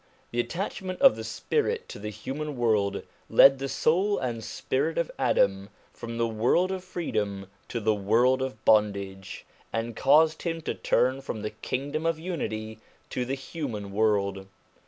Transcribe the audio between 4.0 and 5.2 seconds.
and spirit of